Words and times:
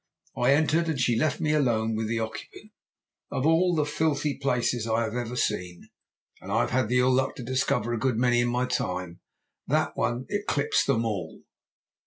I 0.35 0.53
entered 0.53 0.87
and 0.89 0.99
she 0.99 1.15
left 1.15 1.39
me 1.39 1.53
alone 1.53 1.93
with 1.95 2.07
the 2.07 2.17
occupant. 2.19 2.71
"Of 3.29 3.45
all 3.45 3.75
the 3.75 3.85
filthy 3.85 4.35
places 4.35 4.87
I 4.87 5.03
have 5.03 5.13
ever 5.13 5.35
seen 5.35 5.89
and 6.41 6.51
I 6.51 6.61
have 6.61 6.71
had 6.71 6.87
the 6.89 6.97
ill 6.97 7.11
luck 7.13 7.35
to 7.35 7.43
discover 7.43 7.93
a 7.93 7.99
good 7.99 8.17
many 8.17 8.41
in 8.41 8.47
my 8.47 8.65
time 8.65 9.19
that 9.67 9.95
one 9.95 10.25
eclipsed 10.29 10.87
them 10.87 11.05
all. 11.05 11.43